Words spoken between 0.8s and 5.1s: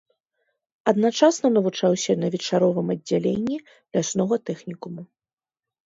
Адначасна навучаўся на вечаровым аддзяленні ляснога тэхнікуму.